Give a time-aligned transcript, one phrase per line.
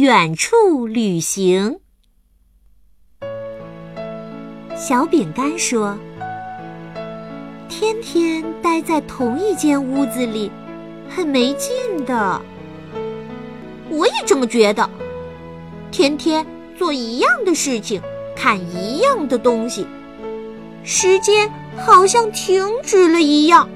[0.00, 1.78] 远处旅行。
[4.74, 5.94] 小饼干说
[7.68, 10.50] ：“天天待在同一间屋子里，
[11.06, 12.40] 很没劲的。”
[13.92, 14.88] 我也这么觉得。
[15.90, 16.46] 天天
[16.78, 18.00] 做一样的事情，
[18.34, 19.86] 看一样的东西，
[20.82, 21.46] 时间
[21.76, 23.68] 好像停止了一样。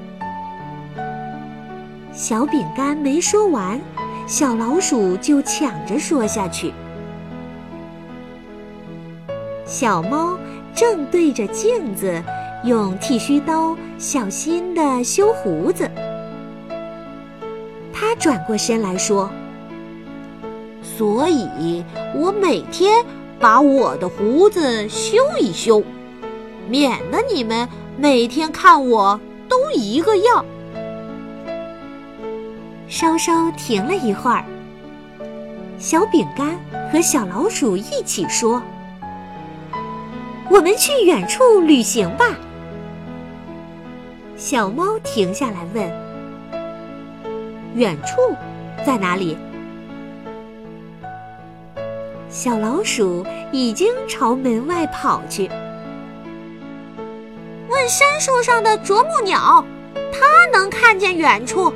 [2.15, 3.79] 小饼干没说完，
[4.27, 6.73] 小老鼠就抢着说下去。
[9.67, 10.39] 小猫
[10.75, 12.23] 正对着镜子，
[12.65, 15.91] 用剃须刀小心地修胡子。
[17.93, 19.31] 它转过身来说
[20.83, 21.85] ：“所以
[22.15, 23.05] 我每天
[23.39, 25.83] 把我的胡子修一修，
[26.69, 30.45] 免得你们每天看我都一个样。”
[32.95, 34.45] 稍稍停了一会儿，
[35.81, 36.57] 小饼干
[36.93, 38.63] 和小老鼠一起说
[40.49, 42.25] ：“我们去远处旅行吧。”
[44.39, 45.93] 小猫停下来问
[47.75, 48.33] ：“远处
[48.87, 49.37] 在哪里？”
[52.31, 55.51] 小老鼠已经朝门外跑去，
[57.69, 59.65] 问山树上的啄木鸟，
[60.13, 61.73] 它能看见远处。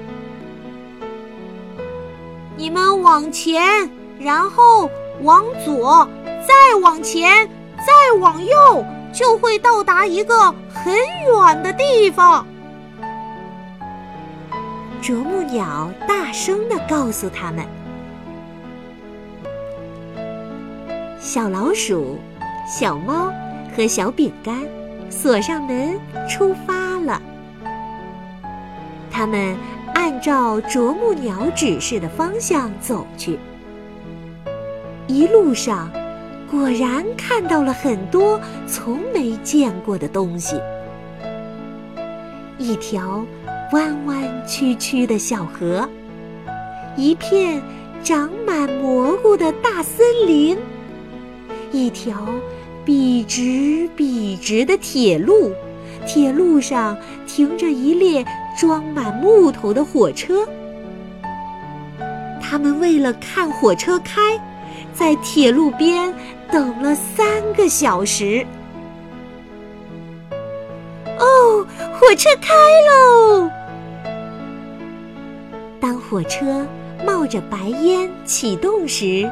[2.58, 4.90] 你们往前，然后
[5.22, 6.08] 往左，
[6.44, 12.44] 再往前，再往右，就会到达一个很远的地方。
[15.00, 17.64] 啄木鸟大声的告诉他们。
[21.20, 22.18] 小老鼠、
[22.66, 23.32] 小猫
[23.76, 24.66] 和小饼干
[25.08, 25.96] 锁上门
[26.28, 27.22] 出发了。
[29.12, 29.56] 他们。
[29.98, 33.36] 按照啄木鸟指示的方向走去，
[35.08, 35.90] 一路上
[36.48, 40.54] 果然看到了很多从没见过的东西：
[42.58, 43.26] 一条
[43.72, 45.86] 弯弯曲曲的小河，
[46.96, 47.60] 一片
[48.04, 50.56] 长满蘑菇的大森林，
[51.72, 52.24] 一条
[52.84, 55.52] 笔直笔直的铁路，
[56.06, 56.96] 铁路上
[57.26, 58.24] 停着一列。
[58.58, 60.44] 装满木头的火车，
[62.42, 64.20] 他们为了看火车开，
[64.92, 66.12] 在铁路边
[66.50, 67.24] 等了三
[67.56, 68.44] 个小时。
[71.20, 71.64] 哦，
[72.00, 72.52] 火车开
[72.90, 73.48] 喽！
[75.78, 76.66] 当火车
[77.06, 79.30] 冒着白烟启动时，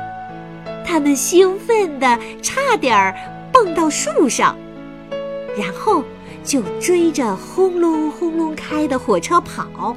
[0.86, 3.12] 他们兴奋的差点儿
[3.52, 4.56] 蹦到树上，
[5.58, 6.04] 然后。
[6.46, 9.96] 就追着轰隆轰隆开的火车跑，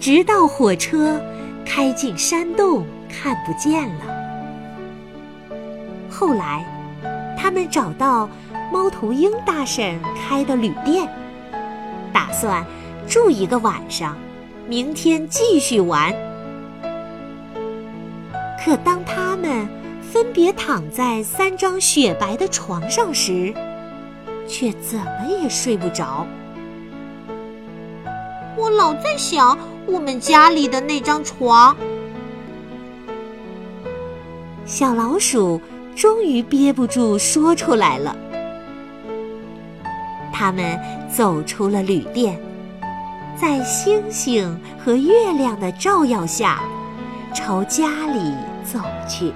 [0.00, 1.20] 直到火车
[1.64, 4.04] 开进山洞，看不见了。
[6.10, 6.66] 后来，
[7.38, 8.28] 他们找到
[8.72, 11.08] 猫头鹰大婶开的旅店，
[12.12, 12.66] 打算
[13.06, 14.16] 住一个晚上，
[14.66, 16.12] 明天继续玩。
[18.64, 19.68] 可当他们
[20.02, 23.54] 分别躺在三张雪白的床上时，
[24.46, 26.26] 却怎么也睡不着。
[28.56, 31.76] 我老在想我们家里的那张床。
[34.64, 35.60] 小老鼠
[35.94, 38.16] 终于憋不住说出来了。
[40.32, 40.78] 他们
[41.10, 42.38] 走出了旅店，
[43.36, 46.60] 在星星和月亮的照耀下，
[47.34, 48.34] 朝家里
[48.64, 49.32] 走去。